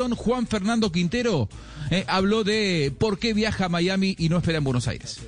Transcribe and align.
Don 0.00 0.14
Juan 0.14 0.46
Fernando 0.46 0.92
Quintero 0.92 1.48
eh, 1.90 2.04
habló 2.06 2.44
de 2.44 2.94
por 2.96 3.18
qué 3.18 3.34
viaja 3.34 3.64
a 3.64 3.68
Miami 3.68 4.14
y 4.16 4.28
no 4.28 4.36
espera 4.36 4.58
en 4.58 4.62
Buenos 4.62 4.86
Aires. 4.86 5.18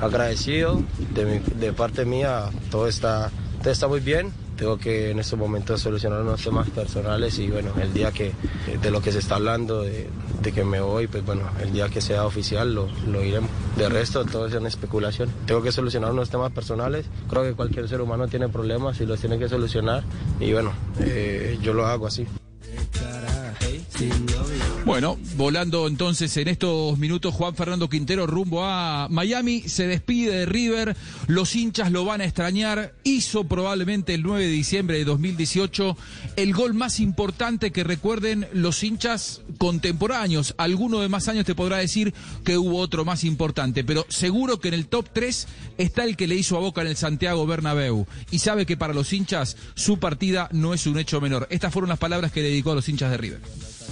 agradecido 0.00 0.82
de, 1.12 1.74
parte 1.74 2.06
mía, 2.06 2.48
todo 2.70 2.88
está, 2.88 3.30
todo 3.60 3.70
está 3.70 3.86
muy 3.86 4.00
bien. 4.00 4.32
Tengo 4.56 4.78
que 4.78 5.10
en 5.10 5.18
estos 5.18 5.38
momentos 5.38 5.82
solucionar 5.82 6.22
unos 6.22 6.42
temas 6.42 6.70
personales 6.70 7.38
y 7.38 7.48
bueno, 7.48 7.74
el 7.82 7.92
día 7.92 8.10
que 8.10 8.32
de 8.80 8.90
lo 8.90 9.02
que 9.02 9.12
se 9.12 9.18
está 9.18 9.34
hablando, 9.34 9.82
de, 9.82 10.08
de 10.40 10.52
que 10.52 10.64
me 10.64 10.80
voy, 10.80 11.06
pues 11.06 11.22
bueno, 11.26 11.42
el 11.60 11.70
día 11.74 11.90
que 11.90 12.00
sea 12.00 12.24
oficial 12.24 12.74
lo, 12.74 12.88
lo 13.08 13.22
iremos. 13.22 13.50
De 13.76 13.90
resto, 13.90 14.24
todo 14.24 14.46
es 14.46 14.54
una 14.54 14.68
especulación. 14.68 15.30
Tengo 15.44 15.60
que 15.60 15.70
solucionar 15.70 16.12
unos 16.12 16.30
temas 16.30 16.50
personales. 16.50 17.04
Creo 17.28 17.42
que 17.42 17.52
cualquier 17.52 17.86
ser 17.90 18.00
humano 18.00 18.26
tiene 18.26 18.48
problemas 18.48 19.02
y 19.02 19.04
los 19.04 19.20
tiene 19.20 19.38
que 19.38 19.50
solucionar 19.50 20.02
y 20.40 20.50
bueno, 20.54 20.72
eh, 21.00 21.58
yo 21.60 21.74
lo 21.74 21.86
hago 21.86 22.06
así. 22.06 22.26
Bueno, 24.84 25.18
volando 25.36 25.86
entonces 25.86 26.34
en 26.38 26.48
estos 26.48 26.96
minutos 26.98 27.34
Juan 27.34 27.54
Fernando 27.54 27.90
Quintero 27.90 28.26
rumbo 28.26 28.64
a 28.64 29.06
Miami, 29.10 29.60
se 29.62 29.86
despide 29.86 30.34
de 30.34 30.46
River, 30.46 30.96
los 31.26 31.54
hinchas 31.54 31.92
lo 31.92 32.06
van 32.06 32.22
a 32.22 32.24
extrañar, 32.24 32.94
hizo 33.04 33.44
probablemente 33.44 34.14
el 34.14 34.22
9 34.22 34.46
de 34.46 34.50
diciembre 34.50 34.96
de 34.96 35.04
2018 35.04 35.94
el 36.36 36.54
gol 36.54 36.72
más 36.72 37.00
importante 37.00 37.70
que 37.70 37.84
recuerden 37.84 38.48
los 38.54 38.82
hinchas 38.82 39.42
contemporáneos, 39.58 40.54
alguno 40.56 41.00
de 41.00 41.08
más 41.08 41.28
años 41.28 41.44
te 41.44 41.54
podrá 41.54 41.76
decir 41.76 42.14
que 42.44 42.56
hubo 42.56 42.78
otro 42.78 43.04
más 43.04 43.24
importante, 43.24 43.84
pero 43.84 44.06
seguro 44.08 44.58
que 44.58 44.68
en 44.68 44.74
el 44.74 44.86
top 44.86 45.10
3 45.12 45.48
está 45.76 46.04
el 46.04 46.16
que 46.16 46.26
le 46.26 46.36
hizo 46.36 46.56
a 46.56 46.60
Boca 46.60 46.80
en 46.80 46.86
el 46.86 46.96
Santiago 46.96 47.46
Bernabéu 47.46 48.06
y 48.30 48.38
sabe 48.38 48.64
que 48.64 48.78
para 48.78 48.94
los 48.94 49.12
hinchas 49.12 49.58
su 49.74 49.98
partida 49.98 50.48
no 50.52 50.72
es 50.72 50.86
un 50.86 50.98
hecho 50.98 51.20
menor. 51.20 51.46
Estas 51.50 51.72
fueron 51.72 51.90
las 51.90 51.98
palabras 51.98 52.32
que 52.32 52.42
dedicó 52.42 52.72
a 52.72 52.76
los 52.76 52.88
hinchas 52.88 53.10
de 53.10 53.16
River. 53.18 53.40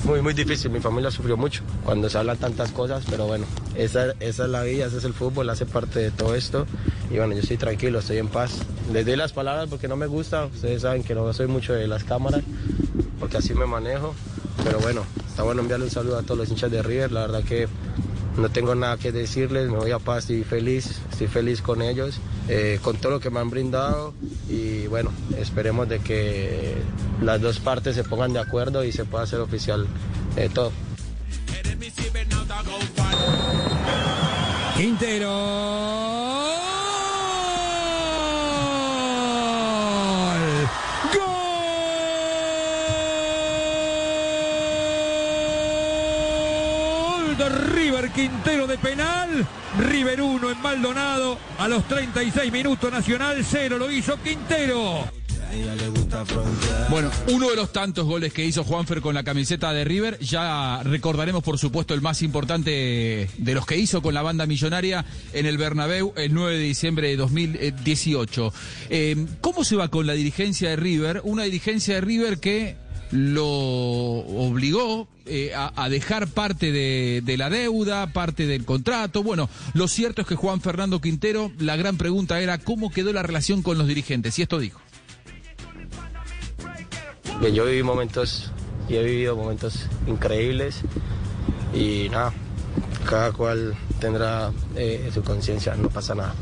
Muy, 0.05 0.23
muy 0.23 0.35
difícil, 0.35 0.71
mi 0.71 0.81
familia 0.81 1.11
sufrió 1.11 1.37
mucho 1.37 1.63
cuando 1.85 2.09
se 2.09 2.17
hablan 2.17 2.37
tantas 2.37 2.71
cosas, 2.71 3.05
pero 3.11 3.27
bueno, 3.27 3.45
esa, 3.75 4.13
esa 4.21 4.45
es 4.45 4.51
la 4.51 4.63
vida, 4.63 4.87
ese 4.87 4.99
es 4.99 5.05
el 5.05 5.15
fútbol, 5.15 5.51
hace 5.51 5.67
parte 5.67 5.99
de 5.99 6.11
todo 6.11 6.35
esto. 6.35 6.67
Y 7.11 7.17
bueno, 7.17 7.35
yo 7.35 7.41
estoy 7.41 7.57
tranquilo, 7.57 7.99
estoy 7.99 8.19
en 8.19 8.29
paz. 8.29 8.59
Les 8.93 9.05
doy 9.05 9.17
las 9.17 9.33
palabras 9.33 9.69
porque 9.69 9.89
no 9.89 9.97
me 9.97 10.07
gusta, 10.07 10.47
ustedes 10.47 10.83
saben 10.83 11.03
que 11.03 11.15
no 11.15 11.33
soy 11.33 11.49
mucho 11.49 11.73
de 11.73 11.89
las 11.89 12.05
cámaras, 12.05 12.43
porque 13.19 13.39
así 13.39 13.55
me 13.55 13.67
manejo. 13.67 14.15
Pero 14.63 14.79
bueno, 14.81 15.03
está 15.29 15.43
bueno 15.43 15.63
enviarle 15.63 15.87
un 15.87 15.91
saludo 15.91 16.19
a 16.19 16.23
todos 16.23 16.39
los 16.39 16.49
hinchas 16.51 16.71
de 16.71 16.83
River, 16.83 17.11
la 17.13 17.23
verdad 17.23 17.43
que 17.43 17.69
no 18.37 18.51
tengo 18.51 18.75
nada 18.75 18.97
que 18.99 19.13
decirles, 19.13 19.71
me 19.71 19.77
voy 19.77 19.91
a 19.93 19.99
paz, 19.99 20.25
estoy 20.25 20.45
feliz, 20.45 21.01
estoy 21.11 21.27
feliz 21.27 21.63
con 21.63 21.83
ellos, 21.83 22.19
eh, 22.49 22.79
con 22.83 22.97
todo 22.97 23.13
lo 23.13 23.21
que 23.21 23.31
me 23.31 23.41
han 23.41 23.51
brindado 23.51 24.13
y 24.49 24.87
bueno, 24.89 25.11
esperemos 25.39 25.89
de 25.89 26.01
que 26.01 26.75
las 27.21 27.41
dos 27.41 27.59
partes 27.61 27.95
se 27.95 28.05
pongan 28.05 28.33
de 28.33 28.41
acuerdo 28.41 28.85
y 28.85 28.93
se 28.93 29.05
pueda 29.05 29.25
hacer 29.25 29.41
oficial 29.41 29.87
eh, 30.37 30.51
todo. 30.53 30.73
Quintero. 34.77 35.33
De 47.39 47.49
River 47.49 48.11
Quintero 48.11 48.67
de 48.67 48.77
penal. 48.79 49.47
River 49.79 50.21
1 50.21 50.51
en 50.51 50.63
Maldonado. 50.63 51.39
A 51.59 51.69
los 51.69 51.85
36 51.85 52.53
minutos 52.53 52.93
Nacional 52.93 53.43
0 53.43 53.79
lo 53.79 53.91
hizo 53.91 54.17
Quintero. 54.23 55.16
Bueno, 56.91 57.11
uno 57.33 57.51
de 57.51 57.57
los 57.57 57.73
tantos 57.73 58.05
goles 58.05 58.33
que 58.33 58.45
hizo 58.45 58.65
Juanfer 58.65 59.01
con 59.01 59.15
la 59.15 59.25
camiseta 59.25 59.73
de 59.73 59.85
River, 59.85 60.19
ya 60.19 60.83
recordaremos 60.83 61.43
por 61.43 61.59
supuesto 61.59 61.95
el 61.95 62.01
más 62.01 62.23
importante 62.23 63.29
de 63.37 63.55
los 63.55 63.67
que 63.67 63.77
hizo 63.77 64.03
con 64.03 64.15
la 64.15 64.23
banda 64.23 64.47
millonaria 64.47 65.05
en 65.33 65.47
el 65.47 65.59
Bernabéu 65.59 66.13
el 66.17 66.33
9 66.33 66.59
de 66.59 66.65
diciembre 66.65 67.09
de 67.09 67.17
2018. 67.17 68.53
Eh, 68.91 69.27
¿Cómo 69.41 69.65
se 69.65 69.77
va 69.77 69.89
con 69.89 70.07
la 70.07 70.15
dirigencia 70.15 70.71
de 70.71 70.77
River? 70.77 71.21
Una 71.25 71.45
dirigencia 71.45 71.97
de 71.97 72.01
River 72.01 72.39
que 72.39 72.77
lo 73.11 73.47
obligó 73.47 75.09
eh, 75.27 75.53
a, 75.55 75.89
dejar 75.89 76.29
parte 76.29 76.73
de, 76.73 77.23
de 77.25 77.37
la 77.37 77.51
deuda, 77.51 78.13
parte 78.13 78.47
del 78.47 78.65
contrato. 78.65 79.23
Bueno, 79.23 79.49
lo 79.75 79.89
cierto 79.89 80.23
es 80.23 80.29
que 80.29 80.37
Juan 80.37 80.61
Fernando 80.61 81.01
Quintero, 81.01 81.53
la 81.59 81.77
gran 81.77 81.97
pregunta 81.97 82.41
era 82.41 82.59
cómo 82.59 82.91
quedó 82.91 83.13
la 83.13 83.23
relación 83.23 83.63
con 83.63 83.79
los 83.79 83.87
dirigentes. 83.87 84.39
Y 84.39 84.43
esto 84.43 84.59
dijo. 84.59 84.81
Bien, 87.41 87.55
yo 87.55 87.65
viví 87.67 87.83
momentos 87.83 88.51
y 88.89 88.97
he 88.97 89.03
vivido 89.03 89.37
momentos 89.37 89.87
increíbles 90.07 90.81
y 91.75 92.09
nada, 92.11 92.33
cada 93.09 93.33
cual 93.33 93.75
tendrá 94.01 94.53
eh, 94.75 95.11
su 95.13 95.23
conciencia, 95.23 95.75
no 95.75 95.89
pasa 95.89 96.15
nada. 96.15 96.35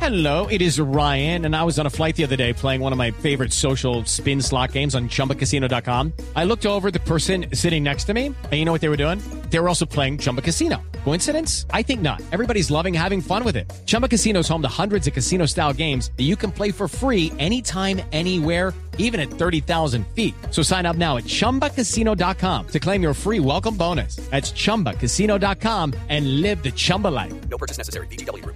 Hello, 0.00 0.46
it 0.46 0.62
is 0.62 0.78
Ryan, 0.78 1.46
and 1.46 1.56
I 1.56 1.64
was 1.64 1.78
on 1.78 1.86
a 1.86 1.90
flight 1.90 2.16
the 2.16 2.24
other 2.24 2.36
day 2.36 2.52
playing 2.52 2.80
one 2.80 2.92
of 2.92 2.98
my 2.98 3.10
favorite 3.10 3.52
social 3.52 4.04
spin 4.04 4.40
slot 4.40 4.72
games 4.72 4.94
on 4.94 5.08
chumbacasino.com. 5.08 6.12
I 6.36 6.44
looked 6.44 6.64
over 6.64 6.90
the 6.90 7.00
person 7.00 7.46
sitting 7.52 7.82
next 7.82 8.04
to 8.04 8.14
me, 8.14 8.26
and 8.26 8.52
you 8.52 8.64
know 8.64 8.72
what 8.72 8.80
they 8.80 8.88
were 8.88 8.96
doing? 8.96 9.20
They 9.50 9.58
were 9.58 9.68
also 9.68 9.84
playing 9.84 10.18
Chumba 10.18 10.42
Casino. 10.42 10.80
Coincidence? 11.06 11.66
I 11.70 11.82
think 11.82 12.00
not. 12.00 12.20
Everybody's 12.32 12.68
loving 12.68 12.92
having 12.92 13.20
fun 13.20 13.44
with 13.44 13.54
it. 13.54 13.72
Chumba 13.86 14.08
Casino 14.08 14.40
is 14.40 14.48
home 14.48 14.62
to 14.62 14.82
hundreds 14.82 15.06
of 15.06 15.12
casino 15.12 15.46
style 15.46 15.72
games 15.72 16.10
that 16.16 16.24
you 16.24 16.34
can 16.34 16.50
play 16.50 16.72
for 16.72 16.88
free 16.88 17.30
anytime, 17.38 18.00
anywhere 18.10 18.74
even 18.98 19.20
at 19.20 19.28
30,000 19.28 20.06
feet. 20.08 20.34
So 20.50 20.62
sign 20.62 20.84
up 20.86 20.96
now 20.96 21.16
at 21.16 21.24
ChumbaCasino.com 21.24 22.66
to 22.68 22.80
claim 22.80 23.02
your 23.02 23.14
free 23.14 23.40
welcome 23.40 23.76
bonus. 23.76 24.16
That's 24.30 24.52
ChumbaCasino.com 24.52 25.94
and 26.08 26.42
live 26.42 26.62
the 26.62 26.72
Chumba 26.72 27.08
life. 27.08 27.48
No 27.48 27.56
purchase 27.56 27.78
necessary. 27.78 28.08
Group. 28.08 28.55